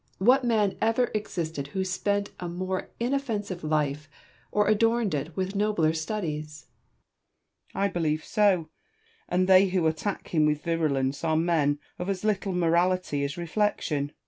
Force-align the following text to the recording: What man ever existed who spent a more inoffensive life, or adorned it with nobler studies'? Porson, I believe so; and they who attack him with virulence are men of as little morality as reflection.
What 0.17 0.43
man 0.43 0.79
ever 0.81 1.11
existed 1.13 1.67
who 1.67 1.85
spent 1.85 2.31
a 2.39 2.49
more 2.49 2.89
inoffensive 2.99 3.63
life, 3.63 4.09
or 4.51 4.67
adorned 4.67 5.13
it 5.13 5.37
with 5.37 5.55
nobler 5.55 5.93
studies'? 5.93 6.65
Porson, 7.71 7.83
I 7.87 7.87
believe 7.87 8.25
so; 8.25 8.71
and 9.29 9.47
they 9.47 9.67
who 9.67 9.85
attack 9.85 10.29
him 10.29 10.47
with 10.47 10.63
virulence 10.63 11.23
are 11.23 11.37
men 11.37 11.77
of 11.99 12.09
as 12.09 12.23
little 12.23 12.51
morality 12.51 13.23
as 13.23 13.37
reflection. 13.37 14.11